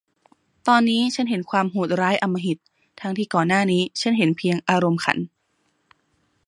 [0.67, 2.57] ตอนนี้ฉันเห็นความโหดร้ายอำมหิต
[2.99, 5.17] ทั้งที่ก่อนหน้านี้ฉันเห็นเพียงอารมณ์ขัน